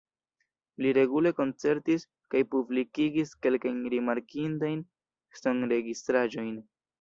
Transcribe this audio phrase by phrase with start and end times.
[0.83, 2.05] Li regule koncertis
[2.35, 4.83] kaj publikigis kelkajn rimarkindajn
[5.43, 6.51] sonregistraĵojn.